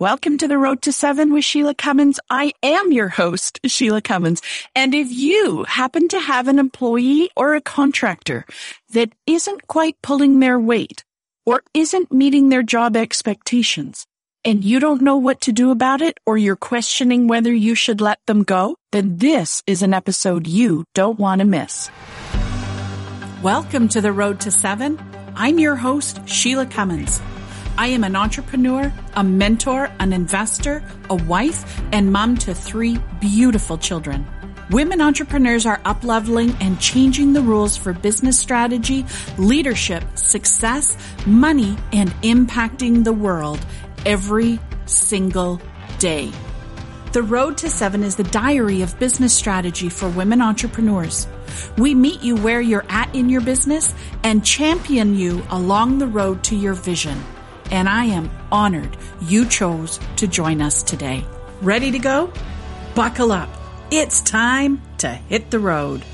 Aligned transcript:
Welcome 0.00 0.38
to 0.38 0.48
the 0.48 0.56
Road 0.56 0.80
to 0.84 0.92
Seven 0.92 1.30
with 1.30 1.44
Shelagh 1.44 1.76
Cummins. 1.76 2.18
I 2.30 2.54
am 2.62 2.90
your 2.90 3.10
host, 3.10 3.60
Shelagh 3.66 4.04
Cummins. 4.04 4.40
And 4.74 4.94
if 4.94 5.12
you 5.12 5.64
happen 5.64 6.08
to 6.08 6.18
have 6.18 6.48
an 6.48 6.58
employee 6.58 7.28
or 7.36 7.54
a 7.54 7.60
contractor 7.60 8.46
that 8.94 9.12
isn't 9.26 9.66
quite 9.66 10.00
pulling 10.00 10.40
their 10.40 10.58
weight 10.58 11.04
or 11.44 11.62
isn't 11.74 12.10
meeting 12.10 12.48
their 12.48 12.62
job 12.62 12.96
expectations 12.96 14.06
and 14.42 14.64
you 14.64 14.80
don't 14.80 15.02
know 15.02 15.18
what 15.18 15.42
to 15.42 15.52
do 15.52 15.70
about 15.70 16.00
it 16.00 16.18
or 16.24 16.38
you're 16.38 16.56
questioning 16.56 17.28
whether 17.28 17.52
you 17.52 17.74
should 17.74 18.00
let 18.00 18.20
them 18.26 18.42
go, 18.42 18.76
then 18.92 19.18
this 19.18 19.62
is 19.66 19.82
an 19.82 19.92
episode 19.92 20.46
you 20.46 20.86
don't 20.94 21.18
want 21.18 21.40
to 21.40 21.44
miss. 21.44 21.90
Welcome 23.42 23.88
to 23.88 24.00
the 24.00 24.12
Road 24.12 24.40
to 24.40 24.50
Seven. 24.50 24.98
I'm 25.36 25.58
your 25.58 25.76
host, 25.76 26.26
Shelagh 26.26 26.70
Cummins. 26.70 27.20
I 27.76 27.88
am 27.88 28.04
an 28.04 28.16
entrepreneur, 28.16 28.92
a 29.14 29.24
mentor, 29.24 29.90
an 29.98 30.12
investor, 30.12 30.82
a 31.08 31.14
wife, 31.14 31.80
and 31.92 32.12
mom 32.12 32.36
to 32.38 32.54
three 32.54 32.98
beautiful 33.20 33.78
children. 33.78 34.26
Women 34.70 35.00
entrepreneurs 35.00 35.66
are 35.66 35.78
upleveling 35.78 36.56
and 36.60 36.78
changing 36.78 37.32
the 37.32 37.40
rules 37.40 37.76
for 37.76 37.92
business 37.92 38.38
strategy, 38.38 39.04
leadership, 39.36 40.04
success, 40.14 40.96
money, 41.26 41.76
and 41.92 42.10
impacting 42.22 43.02
the 43.02 43.12
world 43.12 43.58
every 44.06 44.60
single 44.86 45.60
day. 45.98 46.30
The 47.12 47.22
Road 47.22 47.58
to 47.58 47.68
Seven 47.68 48.04
is 48.04 48.14
the 48.14 48.22
diary 48.24 48.82
of 48.82 48.96
business 49.00 49.34
strategy 49.34 49.88
for 49.88 50.08
women 50.08 50.40
entrepreneurs. 50.40 51.26
We 51.76 51.96
meet 51.96 52.22
you 52.22 52.36
where 52.36 52.60
you're 52.60 52.86
at 52.88 53.12
in 53.12 53.28
your 53.28 53.40
business 53.40 53.92
and 54.22 54.44
champion 54.44 55.16
you 55.16 55.42
along 55.50 55.98
the 55.98 56.06
road 56.06 56.44
to 56.44 56.54
your 56.54 56.74
vision 56.74 57.20
and 57.70 57.88
I 57.88 58.06
am 58.06 58.30
honored 58.50 58.96
you 59.20 59.46
chose 59.46 60.00
to 60.16 60.26
join 60.26 60.60
us 60.60 60.82
today. 60.82 61.24
Ready 61.62 61.90
to 61.90 61.98
go? 61.98 62.32
Buckle 62.94 63.32
up. 63.32 63.48
It's 63.90 64.20
time 64.20 64.80
to 64.98 65.08
hit 65.08 65.50
the 65.50 65.58
road. 65.58 66.04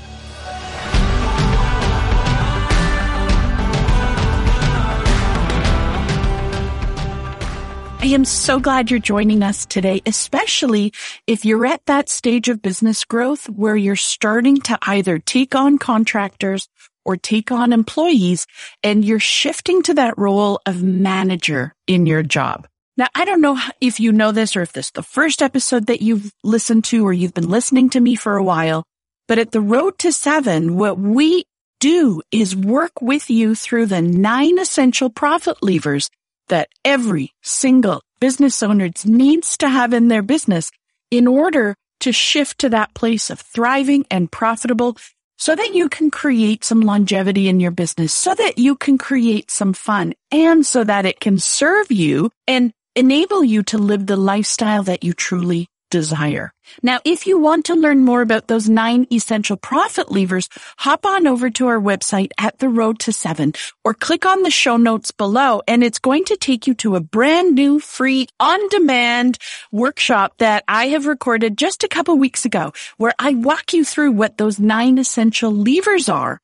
I 7.99 8.11
am 8.11 8.23
so 8.23 8.59
glad 8.59 8.89
you're 8.89 9.01
joining 9.01 9.43
us 9.43 9.65
today, 9.65 10.01
especially 10.05 10.93
if 11.27 11.43
you're 11.43 11.65
at 11.65 11.85
that 11.87 12.07
stage 12.07 12.47
of 12.47 12.61
business 12.61 13.03
growth 13.03 13.49
where 13.49 13.75
you're 13.75 13.97
starting 13.97 14.61
to 14.61 14.77
either 14.83 15.19
take 15.19 15.55
on 15.55 15.77
contractors 15.77 16.69
or 17.07 17.17
take 17.17 17.51
on 17.51 17.73
employees 17.73 18.45
and 18.83 19.03
you're 19.03 19.19
shifting 19.19 19.81
to 19.81 19.93
that 19.95 20.17
role 20.17 20.59
of 20.65 20.83
manager 20.83 21.73
in 21.87 22.05
your 22.05 22.21
job. 22.21 22.67
Now, 22.97 23.07
I 23.15 23.25
don't 23.25 23.41
know 23.41 23.59
if 23.79 23.99
you 23.99 24.11
know 24.11 24.31
this 24.31 24.55
or 24.55 24.61
if 24.61 24.73
this 24.73 24.87
is 24.87 24.91
the 24.91 25.03
first 25.03 25.41
episode 25.41 25.87
that 25.87 26.01
you've 26.01 26.31
listened 26.43 26.83
to 26.85 27.07
or 27.07 27.13
you've 27.13 27.33
been 27.33 27.49
listening 27.49 27.89
to 27.91 27.99
me 27.99 28.15
for 28.15 28.35
a 28.35 28.43
while, 28.43 28.83
but 29.27 29.39
at 29.39 29.51
the 29.51 29.61
road 29.61 29.97
to 29.99 30.11
seven, 30.11 30.75
what 30.75 30.99
we 30.99 31.45
do 31.79 32.21
is 32.31 32.55
work 32.55 33.01
with 33.01 33.29
you 33.29 33.55
through 33.55 33.85
the 33.85 34.01
nine 34.01 34.59
essential 34.59 35.09
profit 35.09 35.61
levers 35.61 36.09
that 36.49 36.69
every 36.83 37.31
single 37.41 38.01
business 38.19 38.63
owner 38.63 38.89
needs 39.05 39.57
to 39.57 39.69
have 39.69 39.93
in 39.93 40.07
their 40.07 40.23
business 40.23 40.71
in 41.11 41.27
order 41.27 41.75
to 41.99 42.11
shift 42.11 42.59
to 42.59 42.69
that 42.69 42.93
place 42.93 43.29
of 43.29 43.39
thriving 43.39 44.05
and 44.09 44.31
profitable 44.31 44.97
so 45.37 45.55
that 45.55 45.73
you 45.73 45.89
can 45.89 46.11
create 46.11 46.63
some 46.63 46.81
longevity 46.81 47.47
in 47.47 47.59
your 47.59 47.71
business, 47.71 48.13
so 48.13 48.33
that 48.35 48.57
you 48.57 48.75
can 48.75 48.97
create 48.97 49.49
some 49.51 49.73
fun 49.73 50.13
and 50.31 50.65
so 50.65 50.83
that 50.83 51.05
it 51.05 51.19
can 51.19 51.37
serve 51.37 51.91
you 51.91 52.31
and 52.47 52.71
enable 52.95 53.43
you 53.43 53.63
to 53.63 53.77
live 53.77 54.07
the 54.07 54.17
lifestyle 54.17 54.83
that 54.83 55.03
you 55.03 55.13
truly 55.13 55.67
desire. 55.89 56.53
Now, 56.83 56.99
if 57.05 57.27
you 57.27 57.39
want 57.39 57.65
to 57.65 57.75
learn 57.75 58.03
more 58.03 58.21
about 58.21 58.47
those 58.47 58.67
nine 58.69 59.07
essential 59.11 59.57
profit 59.57 60.11
levers, 60.11 60.49
hop 60.77 61.05
on 61.05 61.27
over 61.27 61.49
to 61.51 61.67
our 61.67 61.79
website 61.79 62.31
at 62.37 62.59
the 62.59 62.69
road 62.69 62.99
to 62.99 63.13
seven 63.13 63.53
or 63.83 63.93
click 63.93 64.25
on 64.25 64.43
the 64.43 64.51
show 64.51 64.77
notes 64.77 65.11
below 65.11 65.61
and 65.67 65.83
it's 65.83 65.99
going 65.99 66.25
to 66.25 66.37
take 66.37 66.67
you 66.67 66.73
to 66.75 66.95
a 66.95 67.01
brand 67.01 67.55
new 67.55 67.79
free 67.79 68.27
on 68.39 68.67
demand 68.69 69.37
workshop 69.71 70.33
that 70.39 70.63
I 70.67 70.87
have 70.87 71.05
recorded 71.05 71.57
just 71.57 71.83
a 71.83 71.87
couple 71.87 72.17
weeks 72.17 72.45
ago 72.45 72.73
where 72.97 73.13
I 73.19 73.33
walk 73.33 73.73
you 73.73 73.85
through 73.85 74.11
what 74.11 74.37
those 74.37 74.59
nine 74.59 74.97
essential 74.97 75.51
levers 75.51 76.09
are. 76.09 76.41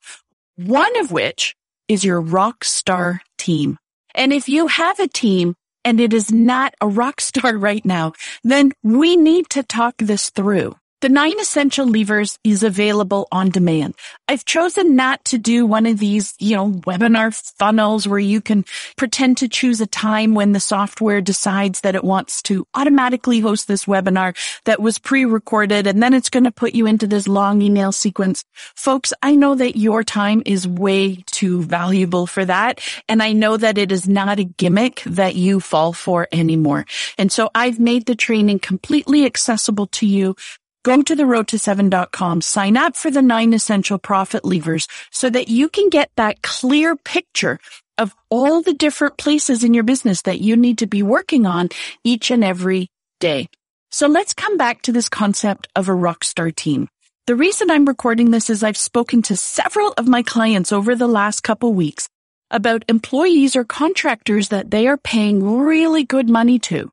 One 0.56 1.00
of 1.00 1.12
which 1.12 1.56
is 1.88 2.04
your 2.04 2.22
rock 2.22 2.64
star 2.64 3.22
team. 3.38 3.78
And 4.16 4.32
if 4.32 4.48
you 4.48 4.68
have 4.68 5.00
a 5.00 5.08
team, 5.08 5.56
and 5.86 6.00
it 6.00 6.14
is 6.14 6.32
not 6.32 6.74
a 6.82 6.88
rock 6.88 7.22
star 7.22 7.58
right 7.70 7.86
now, 7.86 8.14
then 8.44 8.72
we 8.84 9.16
need 9.16 9.50
to 9.52 9.64
talk 9.64 9.98
this 9.98 10.30
through. 10.30 10.76
The 11.04 11.10
nine 11.10 11.38
essential 11.38 11.86
levers 11.86 12.40
is 12.46 12.64
available 12.64 13.28
on 13.30 13.50
demand. 13.50 13.96
I've 14.30 14.46
chosen 14.46 14.96
not 14.96 15.26
to 15.26 15.38
do 15.38 15.66
one 15.66 15.86
of 15.86 16.00
these, 16.00 16.34
you 16.40 16.56
know, 16.56 16.72
webinar 16.72 17.36
funnels 17.58 18.08
where 18.08 18.20
you 18.20 18.40
can 18.40 18.64
pretend 18.96 19.36
to 19.40 19.50
choose 19.50 19.82
a 19.82 19.86
time 19.86 20.34
when 20.34 20.54
the 20.54 20.62
software 20.62 21.20
decides 21.20 21.82
that 21.82 21.96
it 21.96 22.06
wants 22.06 22.42
to 22.44 22.66
automatically 22.74 23.42
host 23.42 23.68
this 23.68 23.84
webinar 23.84 24.34
that 24.64 24.82
was 24.82 24.98
pre-recorded 24.98 25.88
and 25.88 26.02
then 26.02 26.14
it's 26.14 26.30
going 26.30 26.46
to 26.46 26.52
put 26.52 26.74
you 26.74 26.86
into 26.86 27.06
this 27.06 27.28
long 27.28 27.62
email 27.62 27.92
sequence. 27.92 28.46
Folks, 28.54 29.12
I 29.22 29.36
know 29.36 29.56
that 29.56 29.76
your 29.76 30.06
time 30.06 30.42
is 30.46 30.66
way 30.66 31.18
too 31.26 31.64
valuable 31.64 32.28
for 32.28 32.46
that. 32.46 32.80
And 33.10 33.22
I 33.22 33.34
know 33.34 33.58
that 33.58 33.78
it 33.78 33.92
is 33.92 34.08
not 34.08 34.40
a 34.40 34.46
gimmick 34.46 35.04
that 35.06 35.36
you 35.36 35.60
fall 35.60 35.92
for 35.92 36.30
anymore. 36.32 36.86
And 37.18 37.30
so 37.30 37.50
I've 37.54 37.78
made 37.78 38.06
the 38.06 38.16
training 38.16 38.60
completely 38.60 39.26
accessible 39.26 39.88
to 39.88 40.06
you 40.06 40.38
Go 40.84 41.02
to 41.02 41.16
the 41.16 41.26
road 41.26 41.48
to 41.48 41.58
seven.com, 41.58 42.42
sign 42.42 42.76
up 42.76 42.98
for 42.98 43.10
the 43.10 43.22
nine 43.22 43.54
essential 43.54 43.98
profit 43.98 44.44
levers 44.44 44.88
so 45.12 45.30
that 45.30 45.48
you 45.48 45.70
can 45.70 45.88
get 45.88 46.12
that 46.18 46.42
clear 46.42 46.98
picture 46.98 47.58
of 47.98 48.14
all 48.30 48.62
the 48.62 48.74
different 48.74 49.18
places 49.18 49.64
in 49.64 49.74
your 49.74 49.86
business 49.86 50.24
that 50.24 50.42
you 50.42 50.58
need 50.58 50.80
to 50.80 50.88
be 50.88 51.02
working 51.02 51.46
on 51.46 51.70
each 52.04 52.32
and 52.32 52.44
every 52.44 52.90
day. 53.22 53.48
So 53.92 54.08
let's 54.08 54.34
come 54.34 54.58
back 54.58 54.82
to 54.82 54.92
this 54.92 55.08
concept 55.08 55.70
of 55.74 55.88
a 55.88 55.94
rock 55.94 56.26
star 56.26 56.52
team. 56.52 56.90
The 57.28 57.36
reason 57.36 57.72
I'm 57.72 57.86
recording 57.86 58.32
this 58.32 58.50
is 58.50 58.62
I've 58.62 58.76
spoken 58.76 59.22
to 59.24 59.38
several 59.38 59.94
of 59.98 60.10
my 60.10 60.22
clients 60.22 60.74
over 60.74 60.96
the 60.96 61.08
last 61.08 61.44
couple 61.44 61.74
weeks 61.74 62.10
about 62.52 62.84
employees 62.90 63.56
or 63.56 63.64
contractors 63.64 64.50
that 64.50 64.70
they 64.70 64.88
are 64.88 64.98
paying 64.98 65.58
really 65.60 66.04
good 66.04 66.30
money 66.30 66.60
to 66.60 66.92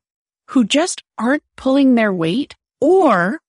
who 0.51 0.63
just 0.63 1.03
aren't 1.17 1.43
pulling 1.57 1.95
their 1.95 2.13
weight 2.13 2.55
or 2.79 3.41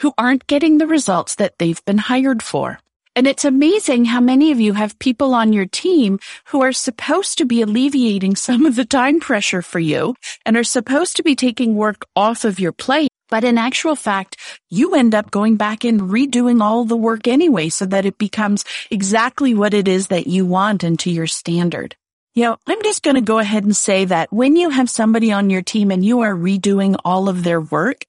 who 0.00 0.12
aren't 0.18 0.46
getting 0.46 0.78
the 0.78 0.86
results 0.86 1.34
that 1.36 1.58
they've 1.58 1.84
been 1.84 1.98
hired 1.98 2.42
for. 2.42 2.78
And 3.18 3.26
it's 3.26 3.44
amazing 3.44 4.04
how 4.04 4.20
many 4.20 4.52
of 4.52 4.60
you 4.60 4.74
have 4.74 4.98
people 5.00 5.34
on 5.34 5.52
your 5.52 5.66
team 5.66 6.20
who 6.46 6.62
are 6.62 6.72
supposed 6.72 7.38
to 7.38 7.44
be 7.44 7.62
alleviating 7.62 8.36
some 8.36 8.64
of 8.64 8.76
the 8.76 8.84
time 8.84 9.18
pressure 9.18 9.60
for 9.60 9.80
you 9.80 10.14
and 10.46 10.56
are 10.56 10.62
supposed 10.62 11.16
to 11.16 11.24
be 11.24 11.34
taking 11.34 11.74
work 11.74 12.06
off 12.14 12.44
of 12.44 12.60
your 12.60 12.70
plate. 12.70 13.08
But 13.28 13.42
in 13.42 13.58
actual 13.58 13.96
fact, 13.96 14.36
you 14.70 14.94
end 14.94 15.16
up 15.16 15.32
going 15.32 15.56
back 15.56 15.84
and 15.84 16.02
redoing 16.02 16.62
all 16.62 16.84
the 16.84 16.96
work 16.96 17.26
anyway 17.26 17.68
so 17.68 17.86
that 17.86 18.06
it 18.06 18.18
becomes 18.18 18.64
exactly 18.90 19.52
what 19.52 19.74
it 19.74 19.88
is 19.88 20.06
that 20.06 20.28
you 20.28 20.46
want 20.46 20.84
and 20.84 20.96
to 21.00 21.10
your 21.10 21.26
standard. 21.26 21.96
You 22.34 22.44
know, 22.44 22.58
I'm 22.68 22.82
just 22.84 23.02
going 23.02 23.16
to 23.16 23.20
go 23.20 23.40
ahead 23.40 23.64
and 23.64 23.76
say 23.76 24.04
that 24.04 24.32
when 24.32 24.54
you 24.54 24.70
have 24.70 24.88
somebody 24.88 25.32
on 25.32 25.50
your 25.50 25.62
team 25.62 25.90
and 25.90 26.04
you 26.04 26.20
are 26.20 26.34
redoing 26.34 26.96
all 27.04 27.28
of 27.28 27.42
their 27.42 27.60
work, 27.60 28.04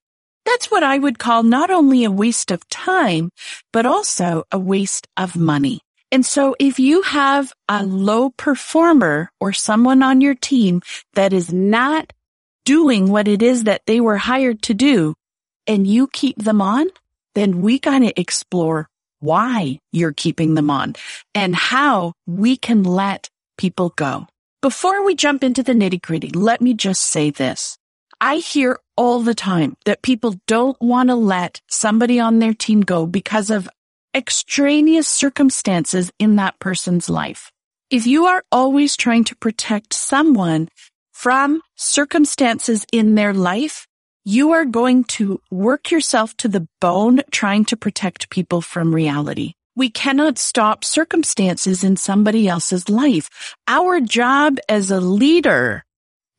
that's 0.50 0.72
what 0.72 0.84
I 0.84 0.98
would 0.98 1.20
call 1.20 1.44
not 1.44 1.70
only 1.70 2.04
a 2.04 2.12
waste 2.12 2.50
of 2.50 2.68
time, 2.70 3.30
but 3.72 3.86
also 3.86 4.46
a 4.52 4.58
waste 4.58 5.08
of 5.16 5.36
money. 5.36 5.82
And 6.12 6.26
so 6.26 6.56
if 6.60 6.80
you 6.80 7.04
have 7.04 7.54
a 7.68 7.86
low 7.86 8.32
performer 8.32 9.30
or 9.40 9.54
someone 9.54 10.02
on 10.02 10.22
your 10.22 10.34
team 10.34 10.82
that 11.14 11.34
is 11.34 11.54
not 11.54 12.12
doing 12.66 13.12
what 13.12 13.28
it 13.28 13.44
is 13.44 13.66
that 13.66 13.84
they 13.86 14.02
were 14.02 14.18
hired 14.18 14.64
to 14.64 14.74
do 14.74 15.14
and 15.68 15.86
you 15.86 16.08
keep 16.08 16.38
them 16.38 16.62
on, 16.62 16.88
then 17.36 17.62
we 17.62 17.78
got 17.78 18.00
to 18.00 18.20
explore 18.20 18.90
why 19.20 19.78
you're 19.92 20.14
keeping 20.14 20.56
them 20.56 20.72
on 20.72 20.96
and 21.36 21.56
how 21.56 22.14
we 22.26 22.58
can 22.58 22.84
let 22.84 23.30
people 23.58 23.94
go. 23.96 24.26
Before 24.62 25.06
we 25.06 25.16
jump 25.16 25.44
into 25.44 25.62
the 25.62 25.74
nitty 25.74 26.02
gritty, 26.02 26.30
let 26.30 26.60
me 26.60 26.74
just 26.74 27.04
say 27.04 27.30
this. 27.30 27.79
I 28.22 28.38
hear 28.38 28.78
all 28.98 29.22
the 29.22 29.34
time 29.34 29.78
that 29.86 30.02
people 30.02 30.36
don't 30.46 30.80
want 30.82 31.08
to 31.08 31.16
let 31.16 31.62
somebody 31.70 32.20
on 32.20 32.40
their 32.40 32.54
team 32.54 32.82
go 32.82 33.06
because 33.06 33.50
of 33.50 33.70
extraneous 34.14 35.08
circumstances 35.08 36.12
in 36.20 36.36
that 36.36 36.60
person's 36.60 37.10
life. 37.10 37.50
If 37.90 38.06
you 38.06 38.26
are 38.26 38.44
always 38.52 38.98
trying 38.98 39.24
to 39.26 39.38
protect 39.38 39.94
someone 39.94 40.68
from 41.14 41.62
circumstances 41.78 42.86
in 42.92 43.16
their 43.16 43.34
life, 43.34 43.88
you 44.26 44.52
are 44.52 44.66
going 44.66 45.06
to 45.06 45.42
work 45.50 45.90
yourself 45.90 46.36
to 46.38 46.50
the 46.50 46.68
bone 46.82 47.22
trying 47.32 47.64
to 47.66 47.78
protect 47.78 48.30
people 48.30 48.60
from 48.60 48.94
reality. 48.94 49.54
We 49.78 49.90
cannot 49.90 50.38
stop 50.38 50.84
circumstances 50.84 51.86
in 51.86 51.96
somebody 51.96 52.50
else's 52.50 52.90
life. 52.90 53.56
Our 53.66 54.02
job 54.02 54.58
as 54.68 54.92
a 54.92 55.00
leader 55.00 55.86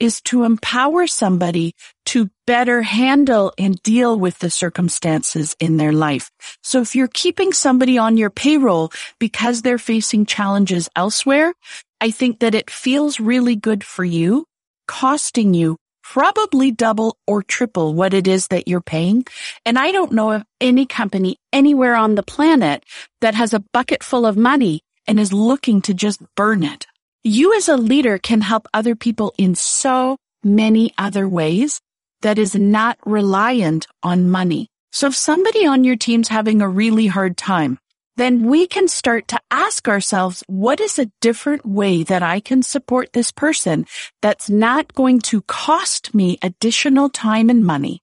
is 0.00 0.20
to 0.22 0.44
empower 0.44 1.06
somebody 1.06 1.74
to 2.06 2.30
better 2.46 2.82
handle 2.82 3.52
and 3.58 3.80
deal 3.82 4.18
with 4.18 4.38
the 4.38 4.50
circumstances 4.50 5.54
in 5.60 5.76
their 5.76 5.92
life. 5.92 6.30
So 6.62 6.80
if 6.80 6.96
you're 6.96 7.06
keeping 7.06 7.52
somebody 7.52 7.98
on 7.98 8.16
your 8.16 8.30
payroll 8.30 8.90
because 9.18 9.62
they're 9.62 9.78
facing 9.78 10.26
challenges 10.26 10.88
elsewhere, 10.96 11.52
I 12.00 12.10
think 12.10 12.40
that 12.40 12.54
it 12.54 12.70
feels 12.70 13.20
really 13.20 13.54
good 13.54 13.84
for 13.84 14.04
you, 14.04 14.46
costing 14.88 15.54
you 15.54 15.76
probably 16.02 16.72
double 16.72 17.16
or 17.26 17.42
triple 17.42 17.94
what 17.94 18.14
it 18.14 18.26
is 18.26 18.48
that 18.48 18.66
you're 18.66 18.80
paying. 18.80 19.24
And 19.64 19.78
I 19.78 19.92
don't 19.92 20.12
know 20.12 20.32
of 20.32 20.44
any 20.60 20.84
company 20.84 21.36
anywhere 21.52 21.94
on 21.94 22.16
the 22.16 22.24
planet 22.24 22.84
that 23.20 23.36
has 23.36 23.54
a 23.54 23.62
bucket 23.72 24.02
full 24.02 24.26
of 24.26 24.36
money 24.36 24.80
and 25.06 25.20
is 25.20 25.32
looking 25.32 25.80
to 25.82 25.94
just 25.94 26.20
burn 26.34 26.64
it. 26.64 26.86
You 27.22 27.54
as 27.54 27.68
a 27.68 27.76
leader 27.76 28.16
can 28.16 28.40
help 28.40 28.66
other 28.72 28.96
people 28.96 29.34
in 29.36 29.54
so 29.54 30.16
many 30.42 30.94
other 30.96 31.28
ways 31.28 31.78
that 32.22 32.38
is 32.38 32.54
not 32.54 32.96
reliant 33.04 33.86
on 34.02 34.30
money. 34.30 34.68
So 34.90 35.08
if 35.08 35.14
somebody 35.14 35.66
on 35.66 35.84
your 35.84 35.96
team's 35.96 36.28
having 36.28 36.62
a 36.62 36.68
really 36.68 37.08
hard 37.08 37.36
time, 37.36 37.78
then 38.16 38.44
we 38.44 38.66
can 38.66 38.88
start 38.88 39.28
to 39.28 39.40
ask 39.50 39.86
ourselves, 39.86 40.42
what 40.46 40.80
is 40.80 40.98
a 40.98 41.10
different 41.20 41.66
way 41.66 42.04
that 42.04 42.22
I 42.22 42.40
can 42.40 42.62
support 42.62 43.12
this 43.12 43.32
person 43.32 43.84
that's 44.22 44.48
not 44.48 44.94
going 44.94 45.20
to 45.20 45.42
cost 45.42 46.14
me 46.14 46.38
additional 46.40 47.10
time 47.10 47.50
and 47.50 47.66
money? 47.66 48.00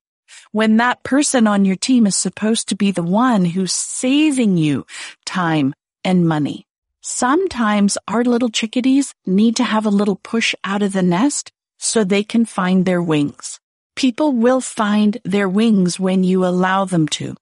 When 0.51 0.77
that 0.77 1.01
person 1.01 1.47
on 1.47 1.65
your 1.65 1.75
team 1.75 2.05
is 2.05 2.15
supposed 2.15 2.69
to 2.69 2.75
be 2.75 2.91
the 2.91 3.01
one 3.01 3.45
who's 3.45 3.73
saving 3.73 4.57
you 4.57 4.85
time 5.25 5.73
and 6.03 6.27
money. 6.27 6.66
Sometimes 7.09 7.98
our 8.09 8.25
little 8.25 8.50
chickadees 8.50 9.13
need 9.25 9.56
to 9.56 9.63
have 9.63 9.86
a 9.86 9.89
little 9.89 10.18
push 10.18 10.54
out 10.65 10.81
of 10.81 10.92
the 10.92 11.01
nest 11.01 11.54
so 11.80 12.04
they 12.04 12.21
can 12.21 12.44
find 12.44 12.86
their 12.86 13.01
wings. 13.01 13.62
People 13.95 14.33
will 14.33 14.59
find 14.59 15.18
their 15.24 15.48
wings 15.48 15.98
when 15.98 16.25
you 16.25 16.45
allow 16.45 16.83
them 16.83 17.07
to. 17.07 17.33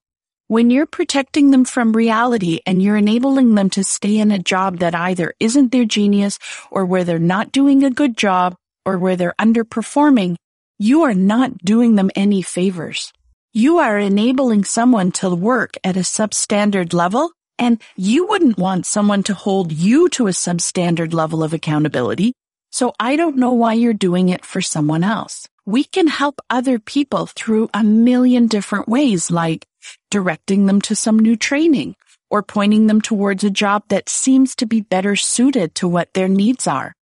When 0.46 0.70
you're 0.70 0.86
protecting 0.86 1.50
them 1.50 1.64
from 1.64 1.94
reality 1.94 2.60
and 2.64 2.80
you're 2.80 2.96
enabling 2.96 3.56
them 3.56 3.68
to 3.70 3.82
stay 3.82 4.18
in 4.18 4.30
a 4.30 4.38
job 4.38 4.78
that 4.78 4.94
either 4.94 5.34
isn't 5.40 5.72
their 5.72 5.84
genius 5.84 6.38
or 6.70 6.86
where 6.86 7.02
they're 7.02 7.18
not 7.18 7.50
doing 7.50 7.82
a 7.82 7.90
good 7.90 8.16
job 8.16 8.54
or 8.84 8.98
where 8.98 9.16
they're 9.16 9.34
underperforming, 9.36 10.36
you 10.78 11.02
are 11.02 11.12
not 11.12 11.58
doing 11.58 11.96
them 11.96 12.12
any 12.14 12.40
favors. 12.40 13.12
You 13.52 13.78
are 13.78 13.98
enabling 13.98 14.62
someone 14.62 15.10
to 15.18 15.34
work 15.34 15.76
at 15.82 15.96
a 15.96 16.06
substandard 16.06 16.94
level 16.94 17.32
and 17.58 17.80
you 17.96 18.26
wouldn't 18.26 18.58
want 18.58 18.86
someone 18.86 19.22
to 19.24 19.34
hold 19.34 19.72
you 19.72 20.08
to 20.10 20.26
a 20.26 20.30
substandard 20.32 21.12
level 21.12 21.42
of 21.42 21.52
accountability. 21.52 22.32
So 22.70 22.92
I 22.98 23.16
don't 23.16 23.36
know 23.36 23.52
why 23.52 23.74
you're 23.74 23.94
doing 23.94 24.28
it 24.28 24.44
for 24.44 24.60
someone 24.60 25.04
else. 25.04 25.48
We 25.64 25.84
can 25.84 26.06
help 26.08 26.40
other 26.50 26.78
people 26.78 27.26
through 27.26 27.70
a 27.72 27.82
million 27.82 28.46
different 28.46 28.88
ways, 28.88 29.30
like 29.30 29.66
directing 30.10 30.66
them 30.66 30.80
to 30.82 30.96
some 30.96 31.18
new 31.18 31.36
training 31.36 31.96
or 32.30 32.42
pointing 32.42 32.86
them 32.86 33.00
towards 33.00 33.44
a 33.44 33.50
job 33.50 33.84
that 33.88 34.08
seems 34.08 34.56
to 34.56 34.66
be 34.66 34.80
better 34.80 35.16
suited 35.16 35.74
to 35.76 35.88
what 35.88 36.12
their 36.14 36.28
needs 36.28 36.66
are. 36.66 36.95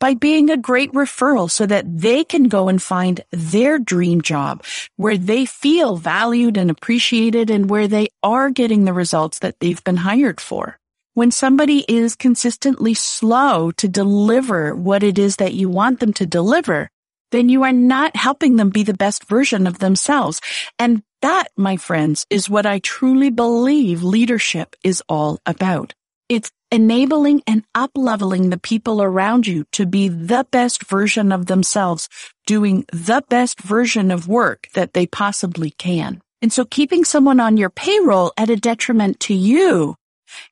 By 0.00 0.14
being 0.14 0.48
a 0.48 0.56
great 0.56 0.92
referral 0.92 1.50
so 1.50 1.66
that 1.66 1.84
they 2.00 2.22
can 2.22 2.44
go 2.44 2.68
and 2.68 2.80
find 2.80 3.20
their 3.32 3.80
dream 3.80 4.22
job 4.22 4.64
where 4.96 5.18
they 5.18 5.44
feel 5.44 5.96
valued 5.96 6.56
and 6.56 6.70
appreciated 6.70 7.50
and 7.50 7.68
where 7.68 7.88
they 7.88 8.08
are 8.22 8.50
getting 8.50 8.84
the 8.84 8.92
results 8.92 9.40
that 9.40 9.58
they've 9.58 9.82
been 9.82 9.96
hired 9.96 10.40
for. 10.40 10.78
When 11.14 11.32
somebody 11.32 11.84
is 11.88 12.14
consistently 12.14 12.94
slow 12.94 13.72
to 13.72 13.88
deliver 13.88 14.72
what 14.72 15.02
it 15.02 15.18
is 15.18 15.36
that 15.36 15.54
you 15.54 15.68
want 15.68 15.98
them 15.98 16.12
to 16.12 16.26
deliver, 16.26 16.90
then 17.32 17.48
you 17.48 17.64
are 17.64 17.72
not 17.72 18.14
helping 18.14 18.54
them 18.54 18.70
be 18.70 18.84
the 18.84 18.94
best 18.94 19.24
version 19.24 19.66
of 19.66 19.80
themselves. 19.80 20.40
And 20.78 21.02
that, 21.22 21.48
my 21.56 21.76
friends, 21.76 22.24
is 22.30 22.48
what 22.48 22.66
I 22.66 22.78
truly 22.78 23.30
believe 23.30 24.04
leadership 24.04 24.76
is 24.84 25.02
all 25.08 25.40
about. 25.44 25.92
It's 26.28 26.52
enabling 26.70 27.42
and 27.46 27.64
up-leveling 27.74 28.50
the 28.50 28.58
people 28.58 29.02
around 29.02 29.46
you 29.46 29.64
to 29.72 29.86
be 29.86 30.08
the 30.08 30.46
best 30.50 30.84
version 30.84 31.32
of 31.32 31.46
themselves, 31.46 32.08
doing 32.46 32.84
the 32.92 33.22
best 33.28 33.60
version 33.60 34.10
of 34.10 34.28
work 34.28 34.68
that 34.74 34.92
they 34.92 35.06
possibly 35.06 35.70
can. 35.70 36.20
And 36.42 36.52
so 36.52 36.64
keeping 36.64 37.04
someone 37.04 37.40
on 37.40 37.56
your 37.56 37.70
payroll 37.70 38.32
at 38.36 38.50
a 38.50 38.56
detriment 38.56 39.20
to 39.20 39.34
you 39.34 39.96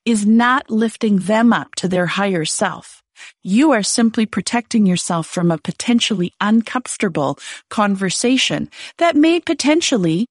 is 0.05 0.25
not 0.25 0.69
lifting 0.69 1.19
them 1.19 1.53
up 1.53 1.75
to 1.75 1.87
their 1.87 2.07
higher 2.07 2.45
self. 2.45 3.01
You 3.43 3.71
are 3.71 3.83
simply 3.83 4.25
protecting 4.25 4.85
yourself 4.85 5.27
from 5.27 5.51
a 5.51 5.57
potentially 5.57 6.33
uncomfortable 6.41 7.39
conversation 7.69 8.69
that 8.97 9.15
may 9.15 9.39
potentially 9.39 10.27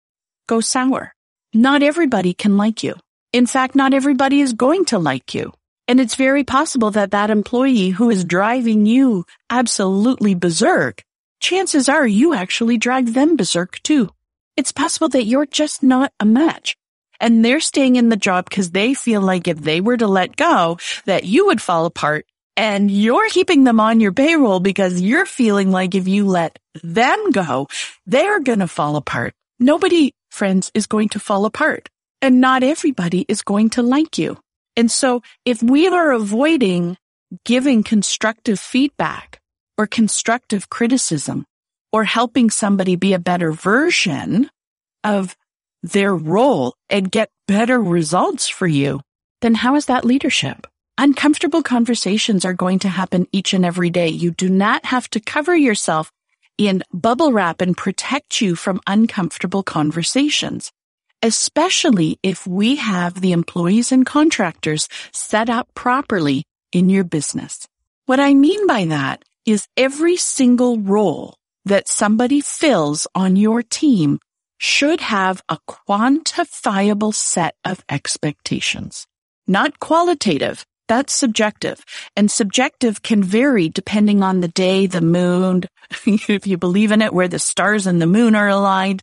go 0.49 0.61
sour. 0.61 1.13
Not 1.53 1.83
everybody 1.83 2.35
can 2.35 2.57
like 2.57 2.83
you. 2.83 2.95
In 3.33 3.47
fact, 3.47 3.75
not 3.75 3.95
everybody 3.95 4.41
is 4.41 4.53
going 4.53 4.85
to 4.87 4.99
like 4.99 5.35
you. 5.35 5.53
And 5.89 6.01
it's 6.01 6.17
very 6.17 6.43
possible 6.43 6.91
that 6.93 7.13
that 7.13 7.31
employee 7.31 7.91
who 7.91 8.11
is 8.11 8.25
driving 8.25 8.87
you 8.87 9.25
absolutely 9.51 10.35
berserk, 10.35 11.05
chances 11.41 11.89
are 11.89 12.07
you 12.07 12.35
actually 12.35 12.77
drive 12.77 13.15
them 13.15 13.37
berserk 13.37 13.81
too. 13.83 14.11
It's 14.57 14.73
possible 14.73 15.09
that 15.11 15.27
you're 15.27 15.47
just 15.47 15.83
not 15.83 16.13
a 16.19 16.25
match. 16.25 16.77
And 17.21 17.45
they're 17.45 17.61
staying 17.61 17.97
in 17.97 18.09
the 18.09 18.17
job 18.17 18.49
because 18.49 18.73
they 18.73 18.95
feel 18.95 19.21
like 19.21 19.49
if 19.49 19.59
they 19.59 19.81
were 19.81 19.97
to 19.97 20.07
let 20.07 20.37
go, 20.37 20.79
that 21.05 21.25
you 21.25 21.47
would 21.47 21.63
fall 21.63 21.87
apart 21.87 22.27
and 22.57 22.91
you're 22.91 23.29
keeping 23.29 23.65
them 23.65 23.81
on 23.81 24.01
your 24.01 24.13
payroll 24.13 24.61
because 24.61 25.01
you're 25.01 25.27
feeling 25.27 25.71
like 25.71 25.95
if 25.95 26.09
you 26.09 26.27
let 26.27 26.59
them 26.83 27.31
go, 27.31 27.69
they're 28.07 28.41
going 28.41 28.59
to 28.59 28.69
fall 28.69 28.97
apart. 28.97 29.35
Nobody, 29.59 30.13
friends, 30.31 30.71
is 30.75 30.87
going 30.87 31.11
to 31.11 31.21
fall 31.21 31.45
apart 31.45 31.89
and 32.21 32.41
not 32.41 32.63
everybody 32.63 33.25
is 33.29 33.43
going 33.43 33.71
to 33.71 33.83
like 33.83 34.19
you. 34.19 34.39
And 34.77 34.91
so 34.91 35.23
if 35.45 35.63
we 35.63 35.89
are 35.89 36.13
avoiding 36.13 36.97
giving 37.45 37.83
constructive 37.83 38.61
feedback 38.61 39.41
or 39.79 39.87
constructive 39.87 40.69
criticism 40.71 41.45
or 41.93 42.05
helping 42.05 42.51
somebody 42.51 42.97
be 42.97 43.13
a 43.13 43.19
better 43.19 43.53
version 43.53 44.51
of 45.03 45.37
their 45.83 46.15
role 46.15 46.75
and 46.89 47.11
get 47.11 47.31
better 47.49 47.81
results 47.81 48.49
for 48.49 48.67
you, 48.67 49.01
then 49.41 49.55
how 49.55 49.75
is 49.77 49.87
that 49.87 50.05
leadership? 50.05 50.67
Uncomfortable 50.99 51.63
conversations 51.63 52.45
are 52.45 52.55
going 52.55 52.79
to 52.81 52.89
happen 52.89 53.27
each 53.33 53.53
and 53.53 53.65
every 53.65 53.91
day. 53.91 54.09
You 54.09 54.31
do 54.31 54.49
not 54.49 54.87
have 54.87 55.09
to 55.11 55.21
cover 55.21 55.55
yourself 55.55 56.11
in 56.59 56.83
bubble 56.93 57.33
wrap 57.33 57.61
and 57.61 57.77
protect 57.77 58.41
you 58.41 58.57
from 58.57 58.81
uncomfortable 58.87 59.63
conversations, 59.63 60.73
especially 61.23 62.19
if 62.23 62.47
we 62.47 62.77
have 62.77 63.21
the 63.21 63.33
employees 63.33 63.93
and 63.93 64.05
contractors 64.07 64.89
set 65.13 65.49
up 65.49 65.69
properly 65.75 66.45
in 66.73 66.89
your 66.89 67.05
business. 67.05 67.67
What 68.07 68.21
I 68.21 68.35
mean 68.35 68.67
by 68.67 68.87
that 68.87 69.23
is 69.45 69.69
every 69.77 70.17
single 70.17 70.79
role 70.79 71.37
that 71.65 71.89
somebody 71.89 72.41
fills 72.41 73.07
on 73.15 73.37
your 73.37 73.63
team 73.63 74.19
should 74.59 75.01
have 75.01 75.43
a 75.49 75.59
quantifiable 75.69 77.15
set 77.15 77.55
of 77.65 77.85
expectations, 77.89 79.07
not 79.47 79.79
qualitative, 79.81 80.65
that's 80.89 81.13
subjective. 81.13 81.85
And 82.17 82.31
subjective 82.31 83.03
can 83.03 83.23
vary 83.23 83.69
depending 83.69 84.23
on 84.23 84.41
the 84.41 84.49
day, 84.49 84.87
the 84.87 85.01
moon, 85.01 85.65
if 86.07 86.47
you 86.47 86.57
believe 86.57 86.93
in 86.93 87.03
it, 87.03 87.13
where 87.13 87.29
the 87.29 87.39
stars 87.39 87.87
and 87.87 88.01
the 88.01 88.07
moon 88.07 88.35
are 88.35 88.49
aligned. 88.49 89.03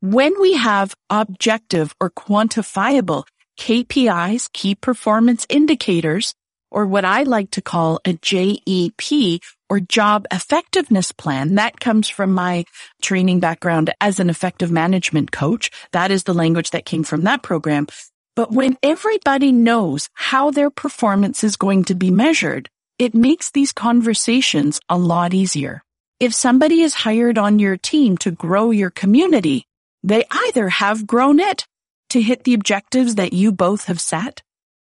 When 0.00 0.38
we 0.40 0.54
have 0.54 0.94
objective 1.08 1.94
or 2.00 2.10
quantifiable 2.10 3.24
KPIs, 3.58 4.52
key 4.52 4.74
performance 4.74 5.46
indicators, 5.48 6.34
or 6.70 6.86
what 6.86 7.04
I 7.04 7.22
like 7.22 7.50
to 7.52 7.62
call 7.62 8.00
a 8.04 8.12
JEP 8.12 9.40
or 9.68 9.80
job 9.80 10.26
effectiveness 10.30 11.12
plan. 11.12 11.54
That 11.54 11.80
comes 11.80 12.08
from 12.08 12.34
my 12.34 12.64
training 13.00 13.40
background 13.40 13.92
as 14.00 14.20
an 14.20 14.28
effective 14.28 14.70
management 14.70 15.32
coach. 15.32 15.70
That 15.92 16.10
is 16.10 16.24
the 16.24 16.34
language 16.34 16.70
that 16.70 16.84
came 16.84 17.02
from 17.02 17.22
that 17.22 17.42
program. 17.42 17.86
But 18.34 18.52
when 18.52 18.76
everybody 18.82 19.50
knows 19.52 20.08
how 20.12 20.50
their 20.50 20.70
performance 20.70 21.42
is 21.42 21.56
going 21.56 21.84
to 21.84 21.94
be 21.94 22.10
measured, 22.10 22.68
it 22.98 23.14
makes 23.14 23.50
these 23.50 23.72
conversations 23.72 24.78
a 24.88 24.98
lot 24.98 25.32
easier. 25.32 25.82
If 26.20 26.34
somebody 26.34 26.82
is 26.82 26.94
hired 26.94 27.38
on 27.38 27.58
your 27.58 27.76
team 27.76 28.18
to 28.18 28.30
grow 28.30 28.70
your 28.70 28.90
community, 28.90 29.66
they 30.06 30.24
either 30.30 30.68
have 30.68 31.06
grown 31.06 31.40
it 31.40 31.66
to 32.10 32.22
hit 32.22 32.44
the 32.44 32.54
objectives 32.54 33.16
that 33.16 33.32
you 33.32 33.50
both 33.50 33.86
have 33.86 34.00
set, 34.00 34.40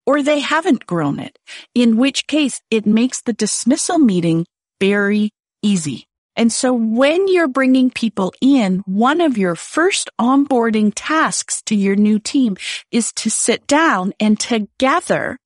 or 0.05 0.21
they 0.21 0.39
haven't 0.39 0.85
grown 0.85 1.19
it, 1.19 1.39
in 1.73 1.97
which 1.97 2.27
case 2.27 2.61
it 2.69 2.85
makes 2.85 3.21
the 3.21 3.33
dismissal 3.33 3.97
meeting 3.97 4.45
very 4.79 5.31
easy. 5.63 6.05
And 6.35 6.53
so 6.53 6.71
when 6.71 7.27
you're 7.27 7.47
bringing 7.47 7.89
people 7.89 8.31
in, 8.41 8.83
one 8.85 9.19
of 9.19 9.39
your 9.39 9.55
first 9.55 10.11
onboarding 10.21 10.93
tasks 10.95 11.63
to 11.63 11.75
your 11.75 11.95
new 11.95 12.19
team 12.19 12.55
is 12.91 13.11
to 13.13 13.31
sit 13.31 13.65
down 13.65 14.13
and 14.19 14.39
together 14.39 15.39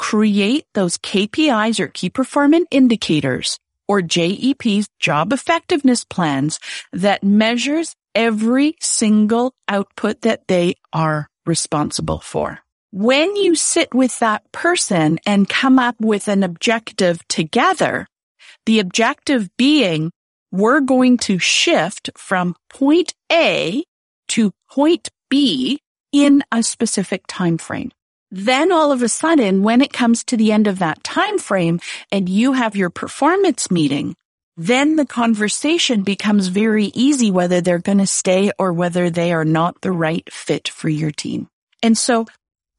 create 0.00 0.64
those 0.74 0.98
KPIs 0.98 1.78
or 1.78 1.86
key 1.86 2.10
performance 2.10 2.66
indicators 2.72 3.56
or 3.86 4.00
JEP's 4.00 4.88
job 4.98 5.32
effectiveness 5.32 6.04
plans 6.04 6.58
that 6.92 7.22
measures 7.22 7.94
every 8.14 8.76
single 8.80 9.54
output 9.68 10.22
that 10.22 10.48
they 10.48 10.74
are 10.92 11.28
responsible 11.46 12.20
for. 12.20 12.60
When 12.90 13.36
you 13.36 13.54
sit 13.54 13.94
with 13.94 14.18
that 14.18 14.50
person 14.52 15.18
and 15.24 15.48
come 15.48 15.78
up 15.78 15.96
with 16.00 16.28
an 16.28 16.42
objective 16.42 17.26
together, 17.28 18.06
the 18.66 18.80
objective 18.80 19.48
being 19.56 20.10
we're 20.50 20.80
going 20.80 21.16
to 21.16 21.38
shift 21.38 22.10
from 22.16 22.54
point 22.68 23.14
A 23.32 23.84
to 24.28 24.52
point 24.70 25.08
B 25.30 25.80
in 26.12 26.44
a 26.52 26.62
specific 26.62 27.24
time 27.26 27.56
frame. 27.56 27.90
Then 28.30 28.70
all 28.72 28.92
of 28.92 29.02
a 29.02 29.08
sudden, 29.08 29.62
when 29.62 29.80
it 29.80 29.92
comes 29.92 30.24
to 30.24 30.36
the 30.36 30.52
end 30.52 30.66
of 30.66 30.78
that 30.78 31.02
time 31.02 31.38
frame 31.38 31.80
and 32.10 32.28
you 32.28 32.52
have 32.52 32.76
your 32.76 32.90
performance 32.90 33.70
meeting, 33.70 34.14
then 34.66 34.96
the 34.96 35.06
conversation 35.06 36.02
becomes 36.02 36.46
very 36.46 36.86
easy 36.94 37.30
whether 37.30 37.60
they're 37.60 37.78
going 37.78 37.98
to 37.98 38.06
stay 38.06 38.52
or 38.58 38.72
whether 38.72 39.10
they 39.10 39.32
are 39.32 39.44
not 39.44 39.80
the 39.80 39.90
right 39.90 40.30
fit 40.32 40.68
for 40.68 40.88
your 40.88 41.10
team. 41.10 41.48
And 41.82 41.98
so 41.98 42.26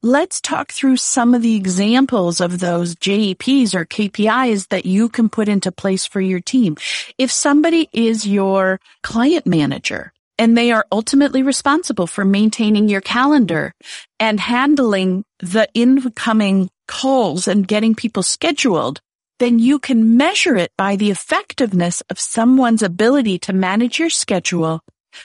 let's 0.02 0.40
talk 0.40 0.72
through 0.72 0.96
some 0.96 1.34
of 1.34 1.42
the 1.42 1.56
examples 1.56 2.40
of 2.40 2.58
those 2.58 2.94
JEPs 2.94 3.74
or 3.74 3.84
KPIs 3.84 4.68
that 4.68 4.86
you 4.86 5.08
can 5.10 5.28
put 5.28 5.48
into 5.48 5.70
place 5.70 6.06
for 6.06 6.20
your 6.20 6.40
team. 6.40 6.76
If 7.18 7.30
somebody 7.30 7.90
is 7.92 8.26
your 8.26 8.80
client 9.02 9.46
manager, 9.46 10.12
and 10.38 10.58
they 10.58 10.72
are 10.72 10.86
ultimately 10.90 11.42
responsible 11.42 12.06
for 12.06 12.24
maintaining 12.24 12.88
your 12.88 13.00
calendar 13.00 13.72
and 14.18 14.40
handling 14.40 15.24
the 15.38 15.68
incoming 15.74 16.70
calls 16.88 17.46
and 17.46 17.68
getting 17.68 17.94
people 17.94 18.22
scheduled, 18.22 19.00
then 19.38 19.58
you 19.58 19.78
can 19.78 20.16
measure 20.16 20.56
it 20.56 20.70
by 20.76 20.96
the 20.96 21.10
effectiveness 21.10 22.02
of 22.10 22.18
someone's 22.18 22.82
ability 22.82 23.38
to 23.40 23.52
manage 23.52 23.98
your 23.98 24.10
schedule 24.10 24.80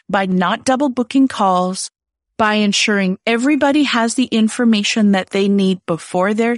by 0.08 0.26
not 0.26 0.66
double 0.66 0.90
booking 0.90 1.28
calls, 1.28 1.90
by 2.38 2.56
ensuring 2.56 3.18
everybody 3.26 3.84
has 3.84 4.16
the 4.16 4.26
information 4.26 5.12
that 5.12 5.30
they 5.32 5.48
need 5.48 5.80
before 5.86 6.34
their 6.34 6.58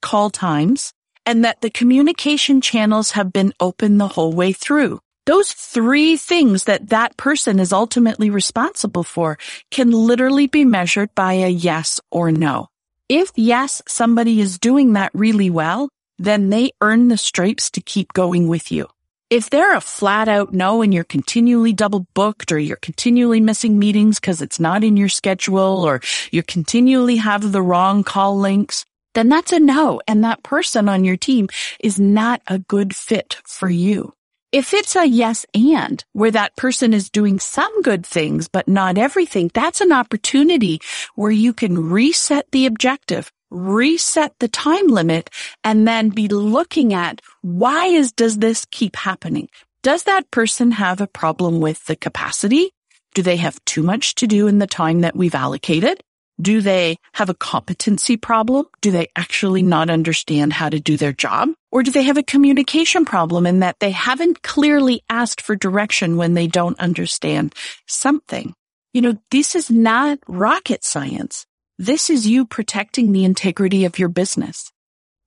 call 0.00 0.30
times, 0.30 0.92
and 1.24 1.44
that 1.44 1.60
the 1.60 1.70
communication 1.70 2.60
channels 2.60 3.10
have 3.12 3.32
been 3.32 3.52
open 3.60 3.98
the 3.98 4.08
whole 4.08 4.32
way 4.32 4.52
through. 4.52 5.00
Those 5.26 5.52
three 5.52 6.16
things 6.16 6.64
that 6.64 6.90
that 6.90 7.16
person 7.16 7.58
is 7.58 7.72
ultimately 7.72 8.30
responsible 8.30 9.02
for 9.02 9.38
can 9.72 9.90
literally 9.90 10.46
be 10.46 10.64
measured 10.64 11.12
by 11.16 11.32
a 11.32 11.48
yes 11.48 12.00
or 12.12 12.30
no. 12.30 12.68
If 13.08 13.32
yes, 13.34 13.82
somebody 13.88 14.40
is 14.40 14.60
doing 14.60 14.92
that 14.92 15.10
really 15.14 15.50
well, 15.50 15.88
then 16.18 16.50
they 16.50 16.72
earn 16.80 17.08
the 17.08 17.16
stripes 17.16 17.70
to 17.70 17.80
keep 17.80 18.12
going 18.12 18.48
with 18.48 18.72
you. 18.72 18.88
If 19.28 19.50
they're 19.50 19.74
a 19.74 19.80
flat 19.80 20.28
out 20.28 20.52
no 20.52 20.82
and 20.82 20.94
you're 20.94 21.02
continually 21.02 21.72
double 21.72 22.06
booked 22.14 22.52
or 22.52 22.58
you're 22.60 22.76
continually 22.76 23.40
missing 23.40 23.76
meetings 23.76 24.20
because 24.20 24.40
it's 24.40 24.60
not 24.60 24.84
in 24.84 24.96
your 24.96 25.08
schedule 25.08 25.84
or 25.84 26.00
you 26.30 26.44
continually 26.44 27.16
have 27.16 27.50
the 27.50 27.62
wrong 27.62 28.04
call 28.04 28.38
links, 28.38 28.84
then 29.14 29.28
that's 29.28 29.50
a 29.50 29.58
no. 29.58 30.00
And 30.06 30.22
that 30.22 30.44
person 30.44 30.88
on 30.88 31.04
your 31.04 31.16
team 31.16 31.48
is 31.80 31.98
not 31.98 32.40
a 32.46 32.60
good 32.60 32.94
fit 32.94 33.38
for 33.44 33.68
you. 33.68 34.12
If 34.52 34.72
it's 34.72 34.94
a 34.94 35.04
yes 35.04 35.44
and 35.54 36.04
where 36.12 36.30
that 36.30 36.56
person 36.56 36.94
is 36.94 37.10
doing 37.10 37.40
some 37.40 37.82
good 37.82 38.06
things, 38.06 38.46
but 38.46 38.68
not 38.68 38.96
everything, 38.96 39.50
that's 39.52 39.80
an 39.80 39.90
opportunity 39.90 40.80
where 41.16 41.32
you 41.32 41.52
can 41.52 41.90
reset 41.90 42.46
the 42.52 42.66
objective, 42.66 43.32
reset 43.56 44.34
the 44.38 44.48
time 44.48 44.86
limit 44.88 45.30
and 45.64 45.88
then 45.88 46.10
be 46.10 46.28
looking 46.28 46.92
at 46.92 47.22
why 47.42 47.86
is, 47.86 48.12
does 48.12 48.38
this 48.38 48.66
keep 48.70 48.96
happening? 48.96 49.48
Does 49.82 50.04
that 50.04 50.30
person 50.30 50.72
have 50.72 51.00
a 51.00 51.06
problem 51.06 51.60
with 51.60 51.84
the 51.86 51.96
capacity? 51.96 52.70
Do 53.14 53.22
they 53.22 53.36
have 53.36 53.64
too 53.64 53.82
much 53.82 54.14
to 54.16 54.26
do 54.26 54.46
in 54.46 54.58
the 54.58 54.66
time 54.66 55.00
that 55.00 55.16
we've 55.16 55.34
allocated? 55.34 56.02
Do 56.40 56.60
they 56.60 56.98
have 57.14 57.30
a 57.30 57.34
competency 57.34 58.18
problem? 58.18 58.66
Do 58.82 58.90
they 58.90 59.08
actually 59.16 59.62
not 59.62 59.88
understand 59.88 60.52
how 60.52 60.68
to 60.68 60.78
do 60.78 60.98
their 60.98 61.14
job? 61.14 61.50
Or 61.72 61.82
do 61.82 61.90
they 61.90 62.02
have 62.02 62.18
a 62.18 62.22
communication 62.22 63.06
problem 63.06 63.46
in 63.46 63.60
that 63.60 63.80
they 63.80 63.90
haven't 63.90 64.42
clearly 64.42 65.02
asked 65.08 65.40
for 65.40 65.56
direction 65.56 66.18
when 66.18 66.34
they 66.34 66.46
don't 66.46 66.78
understand 66.78 67.54
something? 67.86 68.54
You 68.92 69.02
know, 69.02 69.18
this 69.30 69.54
is 69.54 69.70
not 69.70 70.18
rocket 70.26 70.84
science. 70.84 71.46
This 71.78 72.08
is 72.08 72.26
you 72.26 72.46
protecting 72.46 73.12
the 73.12 73.26
integrity 73.26 73.84
of 73.84 73.98
your 73.98 74.08
business. 74.08 74.72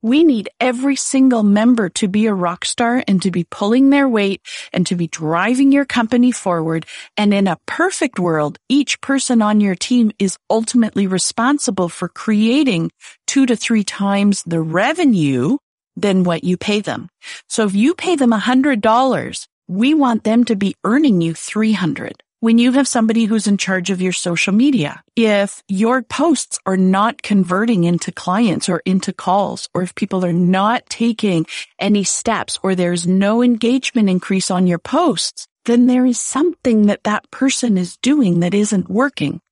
We 0.02 0.24
need 0.24 0.48
every 0.58 0.96
single 0.96 1.44
member 1.44 1.88
to 1.90 2.08
be 2.08 2.26
a 2.26 2.34
rock 2.34 2.64
star 2.64 3.04
and 3.06 3.22
to 3.22 3.30
be 3.30 3.44
pulling 3.44 3.90
their 3.90 4.08
weight 4.08 4.42
and 4.72 4.84
to 4.88 4.96
be 4.96 5.06
driving 5.06 5.70
your 5.70 5.84
company 5.84 6.32
forward. 6.32 6.86
And 7.16 7.32
in 7.32 7.46
a 7.46 7.58
perfect 7.66 8.18
world, 8.18 8.58
each 8.68 9.00
person 9.00 9.42
on 9.42 9.60
your 9.60 9.76
team 9.76 10.10
is 10.18 10.38
ultimately 10.50 11.06
responsible 11.06 11.88
for 11.88 12.08
creating 12.08 12.90
two 13.28 13.46
to 13.46 13.54
three 13.54 13.84
times 13.84 14.42
the 14.42 14.60
revenue 14.60 15.56
than 15.94 16.24
what 16.24 16.42
you 16.42 16.56
pay 16.56 16.80
them. 16.80 17.10
So 17.48 17.64
if 17.64 17.76
you 17.76 17.94
pay 17.94 18.16
them 18.16 18.32
a 18.32 18.40
hundred 18.40 18.80
dollars, 18.80 19.46
we 19.68 19.94
want 19.94 20.24
them 20.24 20.42
to 20.46 20.56
be 20.56 20.74
earning 20.82 21.20
you 21.20 21.32
300 21.32 22.24
when 22.40 22.56
you 22.56 22.72
have 22.72 22.88
somebody 22.88 23.26
who's 23.26 23.46
in 23.46 23.58
charge 23.58 23.90
of 23.90 24.00
your 24.00 24.12
social 24.12 24.54
media, 24.54 25.02
if 25.14 25.62
your 25.68 26.00
posts 26.00 26.58
are 26.64 26.76
not 26.76 27.20
converting 27.20 27.84
into 27.84 28.10
clients 28.10 28.66
or 28.66 28.80
into 28.86 29.12
calls, 29.12 29.68
or 29.74 29.82
if 29.82 29.94
people 29.94 30.24
are 30.24 30.32
not 30.32 30.86
taking 30.88 31.44
any 31.78 32.02
steps 32.02 32.58
or 32.62 32.74
there's 32.74 33.06
no 33.06 33.42
engagement 33.42 34.08
increase 34.08 34.50
on 34.50 34.66
your 34.66 34.78
posts, 34.78 35.46
then 35.66 35.86
there 35.86 36.06
is 36.06 36.18
something 36.18 36.86
that 36.86 37.04
that 37.04 37.30
person 37.30 37.76
is 37.76 37.98
doing 37.98 38.40
that 38.40 38.54
isn't 38.54 38.88
working. 38.88 39.42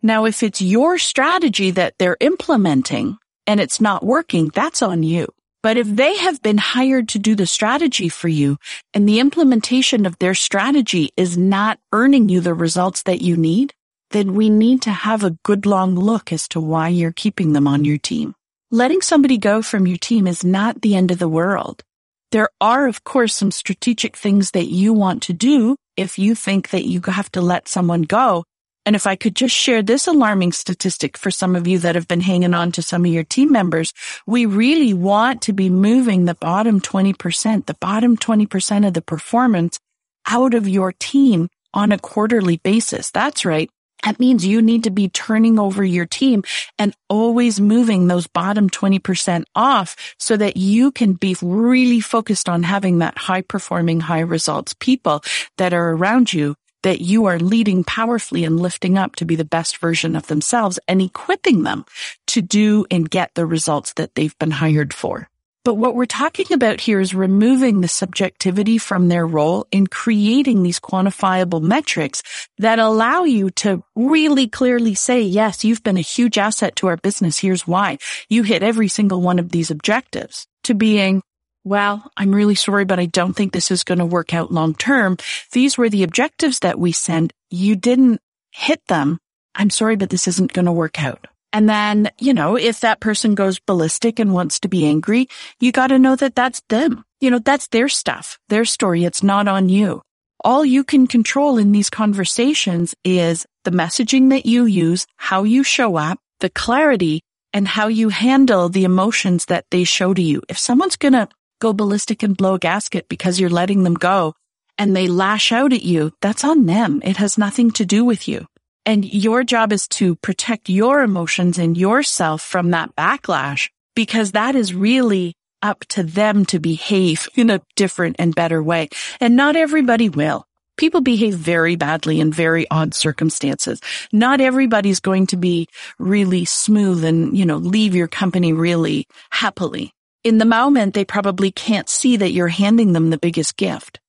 Now, 0.00 0.24
if 0.24 0.44
it's 0.44 0.62
your 0.62 0.98
strategy 0.98 1.72
that 1.72 1.94
they're 1.98 2.16
implementing 2.20 3.18
and 3.48 3.58
it's 3.58 3.80
not 3.80 4.04
working, 4.04 4.52
that's 4.54 4.82
on 4.82 5.02
you. 5.02 5.26
But 5.66 5.78
if 5.78 5.88
they 5.88 6.16
have 6.18 6.40
been 6.42 6.58
hired 6.58 7.08
to 7.08 7.18
do 7.18 7.34
the 7.34 7.44
strategy 7.44 8.08
for 8.08 8.28
you 8.28 8.56
and 8.94 9.08
the 9.08 9.18
implementation 9.18 10.06
of 10.06 10.16
their 10.20 10.32
strategy 10.32 11.10
is 11.16 11.36
not 11.36 11.80
earning 11.92 12.28
you 12.28 12.40
the 12.40 12.54
results 12.54 13.02
that 13.02 13.20
you 13.20 13.36
need, 13.36 13.74
then 14.12 14.34
we 14.34 14.48
need 14.48 14.82
to 14.82 14.92
have 14.92 15.24
a 15.24 15.36
good 15.42 15.66
long 15.66 15.96
look 15.96 16.32
as 16.32 16.46
to 16.50 16.60
why 16.60 16.86
you're 16.86 17.10
keeping 17.10 17.52
them 17.52 17.66
on 17.66 17.84
your 17.84 17.98
team. 17.98 18.36
Letting 18.70 19.00
somebody 19.00 19.38
go 19.38 19.60
from 19.60 19.88
your 19.88 19.98
team 19.98 20.28
is 20.28 20.44
not 20.44 20.82
the 20.82 20.94
end 20.94 21.10
of 21.10 21.18
the 21.18 21.28
world. 21.28 21.82
There 22.30 22.50
are, 22.60 22.86
of 22.86 23.02
course, 23.02 23.34
some 23.34 23.50
strategic 23.50 24.16
things 24.16 24.52
that 24.52 24.68
you 24.68 24.92
want 24.92 25.20
to 25.24 25.32
do 25.32 25.74
if 25.96 26.16
you 26.16 26.36
think 26.36 26.70
that 26.70 26.84
you 26.84 27.00
have 27.08 27.32
to 27.32 27.40
let 27.40 27.66
someone 27.66 28.02
go 28.02 28.44
and 28.86 28.94
if 28.94 29.06
I 29.06 29.16
could 29.16 29.34
just 29.34 29.54
share 29.54 29.82
this 29.82 30.06
alarming 30.06 30.52
statistic 30.52 31.18
for 31.18 31.32
some 31.32 31.56
of 31.56 31.66
you 31.66 31.80
that 31.80 31.96
have 31.96 32.06
been 32.06 32.20
hanging 32.20 32.54
on 32.54 32.70
to 32.72 32.82
some 32.82 33.04
of 33.04 33.12
your 33.12 33.24
team 33.24 33.50
members, 33.50 33.92
we 34.26 34.46
really 34.46 34.94
want 34.94 35.42
to 35.42 35.52
be 35.52 35.68
moving 35.68 36.24
the 36.24 36.36
bottom 36.36 36.80
20%, 36.80 37.66
the 37.66 37.74
bottom 37.74 38.16
20% 38.16 38.86
of 38.86 38.94
the 38.94 39.02
performance 39.02 39.80
out 40.28 40.54
of 40.54 40.68
your 40.68 40.92
team 40.92 41.48
on 41.74 41.90
a 41.90 41.98
quarterly 41.98 42.58
basis. 42.58 43.10
That's 43.10 43.44
right. 43.44 43.68
That 44.04 44.20
means 44.20 44.46
you 44.46 44.62
need 44.62 44.84
to 44.84 44.90
be 44.90 45.08
turning 45.08 45.58
over 45.58 45.82
your 45.82 46.06
team 46.06 46.44
and 46.78 46.94
always 47.08 47.60
moving 47.60 48.06
those 48.06 48.28
bottom 48.28 48.70
20% 48.70 49.44
off 49.56 50.14
so 50.20 50.36
that 50.36 50.56
you 50.56 50.92
can 50.92 51.14
be 51.14 51.36
really 51.42 51.98
focused 51.98 52.48
on 52.48 52.62
having 52.62 52.98
that 52.98 53.18
high 53.18 53.42
performing, 53.42 53.98
high 53.98 54.20
results 54.20 54.76
people 54.78 55.24
that 55.56 55.74
are 55.74 55.90
around 55.90 56.32
you 56.32 56.54
that 56.86 57.00
you 57.00 57.24
are 57.24 57.40
leading 57.40 57.82
powerfully 57.82 58.44
and 58.44 58.60
lifting 58.60 58.96
up 58.96 59.16
to 59.16 59.24
be 59.24 59.34
the 59.34 59.44
best 59.44 59.78
version 59.78 60.14
of 60.14 60.28
themselves 60.28 60.78
and 60.86 61.02
equipping 61.02 61.64
them 61.64 61.84
to 62.28 62.40
do 62.40 62.86
and 62.92 63.10
get 63.10 63.34
the 63.34 63.44
results 63.44 63.94
that 63.94 64.14
they've 64.14 64.38
been 64.38 64.52
hired 64.52 64.94
for. 64.94 65.28
But 65.64 65.74
what 65.74 65.96
we're 65.96 66.06
talking 66.06 66.52
about 66.52 66.80
here 66.80 67.00
is 67.00 67.12
removing 67.12 67.80
the 67.80 67.88
subjectivity 67.88 68.78
from 68.78 69.08
their 69.08 69.26
role 69.26 69.66
in 69.72 69.88
creating 69.88 70.62
these 70.62 70.78
quantifiable 70.78 71.60
metrics 71.60 72.22
that 72.58 72.78
allow 72.78 73.24
you 73.24 73.50
to 73.62 73.82
really 73.96 74.46
clearly 74.46 74.94
say, 74.94 75.22
yes, 75.22 75.64
you've 75.64 75.82
been 75.82 75.96
a 75.96 76.12
huge 76.14 76.38
asset 76.38 76.76
to 76.76 76.86
our 76.86 76.98
business. 76.98 77.36
Here's 77.36 77.66
why. 77.66 77.98
You 78.28 78.44
hit 78.44 78.62
every 78.62 78.86
single 78.86 79.20
one 79.20 79.40
of 79.40 79.48
these 79.48 79.72
objectives 79.72 80.46
to 80.62 80.74
being, 80.74 81.20
well, 81.66 82.08
I'm 82.16 82.32
really 82.32 82.54
sorry, 82.54 82.84
but 82.84 83.00
I 83.00 83.06
don't 83.06 83.34
think 83.34 83.52
this 83.52 83.72
is 83.72 83.82
going 83.82 83.98
to 83.98 84.06
work 84.06 84.32
out 84.32 84.52
long 84.52 84.72
term. 84.72 85.16
These 85.50 85.76
were 85.76 85.88
the 85.88 86.04
objectives 86.04 86.60
that 86.60 86.78
we 86.78 86.92
sent. 86.92 87.32
You 87.50 87.74
didn't 87.74 88.20
hit 88.52 88.80
them. 88.86 89.18
I'm 89.56 89.70
sorry, 89.70 89.96
but 89.96 90.08
this 90.08 90.28
isn't 90.28 90.52
going 90.52 90.66
to 90.66 90.72
work 90.72 91.02
out. 91.02 91.26
And 91.52 91.68
then, 91.68 92.10
you 92.20 92.34
know, 92.34 92.56
if 92.56 92.80
that 92.80 93.00
person 93.00 93.34
goes 93.34 93.58
ballistic 93.58 94.20
and 94.20 94.32
wants 94.32 94.60
to 94.60 94.68
be 94.68 94.86
angry, 94.86 95.26
you 95.58 95.72
got 95.72 95.88
to 95.88 95.98
know 95.98 96.14
that 96.14 96.36
that's 96.36 96.62
them. 96.68 97.04
You 97.20 97.32
know, 97.32 97.40
that's 97.40 97.66
their 97.68 97.88
stuff, 97.88 98.38
their 98.48 98.64
story. 98.64 99.04
It's 99.04 99.24
not 99.24 99.48
on 99.48 99.68
you. 99.68 100.02
All 100.44 100.64
you 100.64 100.84
can 100.84 101.08
control 101.08 101.58
in 101.58 101.72
these 101.72 101.90
conversations 101.90 102.94
is 103.02 103.44
the 103.64 103.72
messaging 103.72 104.30
that 104.30 104.46
you 104.46 104.66
use, 104.66 105.04
how 105.16 105.42
you 105.42 105.64
show 105.64 105.96
up, 105.96 106.20
the 106.38 106.50
clarity, 106.50 107.22
and 107.52 107.66
how 107.66 107.88
you 107.88 108.10
handle 108.10 108.68
the 108.68 108.84
emotions 108.84 109.46
that 109.46 109.64
they 109.72 109.82
show 109.82 110.14
to 110.14 110.22
you. 110.22 110.42
If 110.48 110.58
someone's 110.58 110.96
going 110.96 111.14
to 111.14 111.28
go 111.60 111.72
ballistic 111.72 112.22
and 112.22 112.36
blow 112.36 112.54
a 112.54 112.58
gasket 112.58 113.08
because 113.08 113.40
you're 113.40 113.50
letting 113.50 113.82
them 113.82 113.94
go 113.94 114.34
and 114.78 114.94
they 114.94 115.08
lash 115.08 115.52
out 115.52 115.72
at 115.72 115.82
you, 115.82 116.12
that's 116.20 116.44
on 116.44 116.66
them. 116.66 117.00
It 117.04 117.16
has 117.16 117.38
nothing 117.38 117.70
to 117.72 117.86
do 117.86 118.04
with 118.04 118.28
you. 118.28 118.46
And 118.84 119.04
your 119.04 119.42
job 119.42 119.72
is 119.72 119.88
to 119.88 120.14
protect 120.16 120.68
your 120.68 121.02
emotions 121.02 121.58
and 121.58 121.76
yourself 121.76 122.42
from 122.42 122.70
that 122.70 122.94
backlash 122.94 123.70
because 123.94 124.32
that 124.32 124.54
is 124.54 124.74
really 124.74 125.34
up 125.62 125.80
to 125.86 126.02
them 126.02 126.44
to 126.46 126.60
behave 126.60 127.28
in 127.34 127.50
a 127.50 127.62
different 127.74 128.16
and 128.18 128.34
better 128.34 128.62
way. 128.62 128.88
And 129.20 129.34
not 129.34 129.56
everybody 129.56 130.08
will. 130.08 130.46
People 130.76 131.00
behave 131.00 131.34
very 131.34 131.74
badly 131.74 132.20
in 132.20 132.30
very 132.30 132.70
odd 132.70 132.92
circumstances. 132.94 133.80
Not 134.12 134.42
everybody's 134.42 135.00
going 135.00 135.26
to 135.28 135.36
be 135.36 135.68
really 135.98 136.44
smooth 136.44 137.02
and, 137.02 137.36
you 137.36 137.46
know, 137.46 137.56
leave 137.56 137.94
your 137.94 138.08
company 138.08 138.52
really 138.52 139.08
happily. 139.30 139.94
In 140.26 140.38
the 140.38 140.44
moment, 140.44 140.94
they 140.94 141.04
probably 141.04 141.52
can't 141.52 141.88
see 141.88 142.16
that 142.16 142.32
you're 142.32 142.48
handing 142.48 142.92
them 142.92 143.10
the 143.10 143.16
biggest 143.16 143.56
gift. 143.56 144.00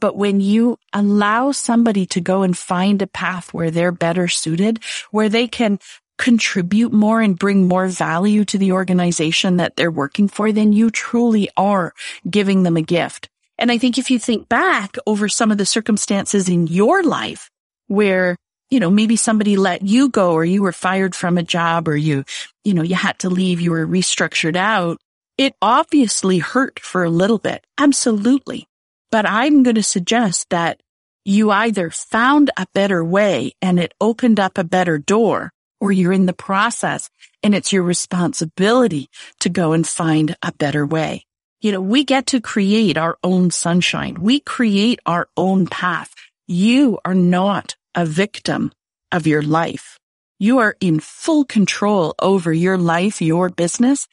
But 0.00 0.16
when 0.16 0.40
you 0.40 0.78
allow 0.94 1.52
somebody 1.52 2.06
to 2.06 2.20
go 2.22 2.44
and 2.44 2.56
find 2.56 3.02
a 3.02 3.06
path 3.06 3.52
where 3.52 3.70
they're 3.70 3.92
better 3.92 4.26
suited, 4.26 4.82
where 5.10 5.28
they 5.28 5.46
can 5.46 5.78
contribute 6.16 6.94
more 6.94 7.20
and 7.20 7.38
bring 7.38 7.68
more 7.68 7.88
value 7.88 8.46
to 8.46 8.56
the 8.56 8.72
organization 8.72 9.58
that 9.58 9.76
they're 9.76 9.90
working 9.90 10.28
for, 10.28 10.50
then 10.50 10.72
you 10.72 10.90
truly 10.90 11.50
are 11.58 11.92
giving 12.30 12.62
them 12.62 12.78
a 12.78 12.82
gift. 12.96 13.28
And 13.58 13.70
I 13.70 13.76
think 13.76 13.98
if 13.98 14.10
you 14.10 14.18
think 14.18 14.48
back 14.48 14.96
over 15.06 15.28
some 15.28 15.52
of 15.52 15.58
the 15.58 15.66
circumstances 15.66 16.48
in 16.48 16.68
your 16.68 17.02
life 17.02 17.50
where, 17.86 18.38
you 18.70 18.80
know, 18.80 18.88
maybe 18.88 19.16
somebody 19.16 19.58
let 19.58 19.82
you 19.82 20.08
go 20.08 20.32
or 20.32 20.42
you 20.42 20.62
were 20.62 20.72
fired 20.72 21.14
from 21.14 21.36
a 21.36 21.42
job 21.42 21.86
or 21.86 21.98
you, 21.98 22.24
you 22.64 22.72
know, 22.72 22.82
you 22.82 22.94
had 22.94 23.18
to 23.18 23.28
leave, 23.28 23.60
you 23.60 23.72
were 23.72 23.86
restructured 23.86 24.56
out. 24.56 24.96
It 25.38 25.54
obviously 25.60 26.38
hurt 26.38 26.80
for 26.80 27.04
a 27.04 27.10
little 27.10 27.38
bit. 27.38 27.66
Absolutely. 27.78 28.66
But 29.10 29.28
I'm 29.28 29.62
going 29.62 29.76
to 29.76 29.82
suggest 29.82 30.48
that 30.50 30.80
you 31.24 31.50
either 31.50 31.90
found 31.90 32.50
a 32.56 32.66
better 32.72 33.04
way 33.04 33.52
and 33.60 33.78
it 33.78 33.92
opened 34.00 34.40
up 34.40 34.56
a 34.56 34.64
better 34.64 34.96
door 34.96 35.52
or 35.80 35.92
you're 35.92 36.12
in 36.12 36.26
the 36.26 36.32
process 36.32 37.10
and 37.42 37.54
it's 37.54 37.72
your 37.72 37.82
responsibility 37.82 39.10
to 39.40 39.48
go 39.48 39.72
and 39.72 39.86
find 39.86 40.36
a 40.42 40.52
better 40.52 40.86
way. 40.86 41.24
You 41.60 41.72
know, 41.72 41.80
we 41.80 42.04
get 42.04 42.26
to 42.28 42.40
create 42.40 42.96
our 42.96 43.18
own 43.24 43.50
sunshine. 43.50 44.16
We 44.20 44.40
create 44.40 45.00
our 45.04 45.28
own 45.36 45.66
path. 45.66 46.14
You 46.46 46.98
are 47.04 47.14
not 47.14 47.76
a 47.94 48.06
victim 48.06 48.72
of 49.10 49.26
your 49.26 49.42
life. 49.42 49.98
You 50.38 50.58
are 50.58 50.76
in 50.80 51.00
full 51.00 51.44
control 51.44 52.14
over 52.20 52.52
your 52.52 52.78
life, 52.78 53.20
your 53.20 53.48
business, 53.48 54.06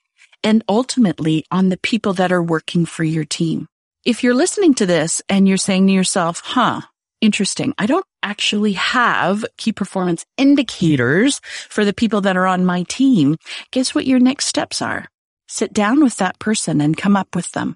and 0.43 0.63
ultimately 0.67 1.45
on 1.51 1.69
the 1.69 1.77
people 1.77 2.13
that 2.13 2.31
are 2.31 2.43
working 2.43 2.85
for 2.85 3.03
your 3.03 3.25
team. 3.25 3.67
If 4.05 4.23
you're 4.23 4.33
listening 4.33 4.73
to 4.75 4.85
this 4.85 5.21
and 5.29 5.47
you're 5.47 5.57
saying 5.57 5.87
to 5.87 5.93
yourself, 5.93 6.41
huh, 6.43 6.81
interesting. 7.21 7.73
I 7.77 7.85
don't 7.85 8.05
actually 8.21 8.73
have 8.73 9.45
key 9.57 9.71
performance 9.71 10.25
indicators 10.37 11.39
for 11.69 11.85
the 11.85 11.93
people 11.93 12.21
that 12.21 12.35
are 12.35 12.47
on 12.47 12.65
my 12.65 12.83
team. 12.83 13.37
Guess 13.71 13.95
what 13.95 14.05
your 14.05 14.19
next 14.19 14.47
steps 14.47 14.81
are? 14.81 15.07
Sit 15.47 15.71
down 15.71 16.03
with 16.03 16.17
that 16.17 16.39
person 16.39 16.81
and 16.81 16.97
come 16.97 17.15
up 17.15 17.35
with 17.35 17.51
them 17.53 17.75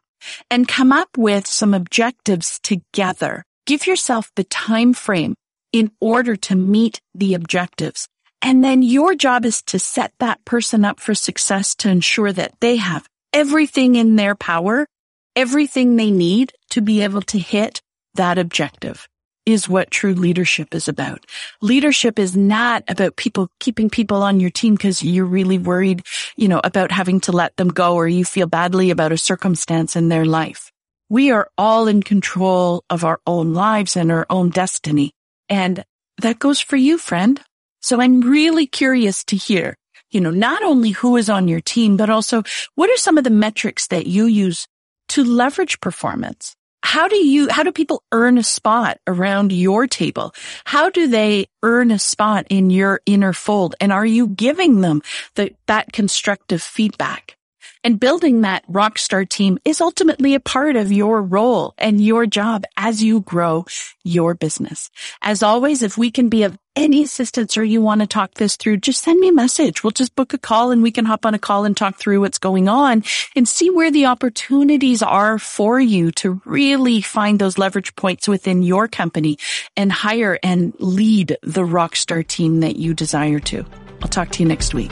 and 0.49 0.67
come 0.67 0.91
up 0.91 1.17
with 1.17 1.47
some 1.47 1.73
objectives 1.73 2.59
together. 2.61 3.43
Give 3.65 3.87
yourself 3.87 4.31
the 4.35 4.43
time 4.43 4.93
frame 4.93 5.35
in 5.71 5.91
order 6.01 6.35
to 6.35 6.55
meet 6.55 6.99
the 7.13 7.33
objectives. 7.33 8.07
And 8.41 8.63
then 8.63 8.81
your 8.81 9.15
job 9.15 9.45
is 9.45 9.61
to 9.63 9.79
set 9.79 10.13
that 10.19 10.43
person 10.45 10.85
up 10.85 10.99
for 10.99 11.15
success 11.15 11.75
to 11.75 11.89
ensure 11.89 12.31
that 12.31 12.53
they 12.59 12.77
have 12.77 13.07
everything 13.33 13.95
in 13.95 14.15
their 14.15 14.35
power, 14.35 14.87
everything 15.35 15.95
they 15.95 16.11
need 16.11 16.53
to 16.71 16.81
be 16.81 17.01
able 17.01 17.21
to 17.23 17.39
hit 17.39 17.81
that 18.15 18.37
objective 18.37 19.07
is 19.45 19.69
what 19.69 19.89
true 19.89 20.13
leadership 20.13 20.75
is 20.75 20.89
about. 20.89 21.25
Leadership 21.61 22.19
is 22.19 22.35
not 22.35 22.83
about 22.89 23.15
people 23.15 23.47
keeping 23.61 23.89
people 23.89 24.21
on 24.21 24.41
your 24.41 24.49
team 24.49 24.75
because 24.75 25.01
you're 25.01 25.25
really 25.25 25.57
worried, 25.57 26.03
you 26.35 26.49
know, 26.49 26.59
about 26.65 26.91
having 26.91 27.21
to 27.21 27.31
let 27.31 27.55
them 27.55 27.69
go 27.69 27.95
or 27.95 28.07
you 28.09 28.25
feel 28.25 28.45
badly 28.45 28.91
about 28.91 29.13
a 29.13 29.17
circumstance 29.17 29.95
in 29.95 30.09
their 30.09 30.25
life. 30.25 30.69
We 31.09 31.31
are 31.31 31.49
all 31.57 31.87
in 31.87 32.03
control 32.03 32.83
of 32.89 33.05
our 33.05 33.21
own 33.25 33.53
lives 33.53 33.95
and 33.95 34.11
our 34.11 34.25
own 34.29 34.49
destiny. 34.49 35.11
And 35.47 35.85
that 36.21 36.39
goes 36.39 36.59
for 36.59 36.75
you, 36.75 36.97
friend. 36.97 37.39
So 37.87 38.01
I'm 38.01 38.19
really 38.19 38.67
curious 38.67 39.23
to 39.23 39.37
hear, 39.37 39.77
you 40.11 40.19
know, 40.19 40.29
not 40.29 40.61
only 40.61 40.89
who 40.89 41.15
is 41.15 41.29
on 41.29 41.47
your 41.47 41.61
team, 41.61 41.95
but 41.95 42.09
also 42.09 42.43
what 42.75 42.89
are 42.89 42.97
some 42.97 43.17
of 43.17 43.23
the 43.23 43.29
metrics 43.29 43.87
that 43.87 44.07
you 44.07 44.25
use 44.25 44.67
to 45.09 45.23
leverage 45.23 45.79
performance? 45.79 46.57
how 46.83 47.07
do 47.07 47.17
you, 47.17 47.49
how 47.49 47.63
do 47.63 47.71
people 47.71 48.01
earn 48.11 48.37
a 48.37 48.43
spot 48.43 48.97
around 49.07 49.51
your 49.51 49.87
table? 49.87 50.33
How 50.65 50.89
do 50.89 51.07
they 51.07 51.47
earn 51.61 51.91
a 51.91 51.99
spot 51.99 52.47
in 52.49 52.69
your 52.69 53.01
inner 53.05 53.33
fold? 53.33 53.75
And 53.81 53.91
are 53.91 54.05
you 54.05 54.27
giving 54.27 54.81
them 54.81 55.01
the, 55.35 55.53
that 55.67 55.91
constructive 55.91 56.61
feedback? 56.61 57.36
And 57.83 57.99
building 57.99 58.41
that 58.41 58.63
rock 58.67 58.97
star 58.97 59.25
team 59.25 59.59
is 59.65 59.81
ultimately 59.81 60.35
a 60.35 60.39
part 60.39 60.75
of 60.75 60.91
your 60.91 61.21
role 61.21 61.73
and 61.77 62.03
your 62.03 62.25
job 62.25 62.63
as 62.75 63.03
you 63.03 63.21
grow 63.21 63.65
your 64.03 64.33
business. 64.33 64.89
As 65.21 65.43
always, 65.43 65.81
if 65.81 65.97
we 65.97 66.11
can 66.11 66.29
be 66.29 66.43
of 66.43 66.57
any 66.75 67.01
assistance 67.01 67.57
or 67.57 67.63
you 67.63 67.81
want 67.81 68.01
to 68.01 68.07
talk 68.07 68.35
this 68.35 68.55
through, 68.55 68.77
just 68.77 69.01
send 69.01 69.19
me 69.19 69.29
a 69.29 69.33
message. 69.33 69.83
We'll 69.83 69.91
just 69.91 70.15
book 70.15 70.33
a 70.33 70.37
call 70.37 70.71
and 70.71 70.83
we 70.83 70.91
can 70.91 71.05
hop 71.05 71.25
on 71.25 71.33
a 71.33 71.39
call 71.39 71.65
and 71.65 71.75
talk 71.75 71.97
through 71.97 72.21
what's 72.21 72.37
going 72.37 72.69
on 72.69 73.03
and 73.35 73.47
see 73.47 73.69
where 73.69 73.91
the 73.91 74.05
opportunities 74.05 75.01
are 75.01 75.39
for 75.39 75.79
you 75.79 76.11
to 76.11 76.39
really 76.45 77.01
find 77.01 77.39
those 77.39 77.57
leverage 77.57 77.95
points 77.95 78.27
within 78.27 78.61
your 78.61 78.87
company 78.87 79.37
and 79.75 79.91
hire 79.91 80.37
and 80.43 80.73
lead 80.79 81.37
the 81.41 81.63
rockstar 81.63 82.25
team 82.25 82.59
that 82.59 82.75
you 82.75 82.93
desire 82.93 83.39
to. 83.39 83.65
I'll 84.01 84.09
talk 84.09 84.29
to 84.31 84.43
you 84.43 84.47
next 84.47 84.73
week. 84.73 84.91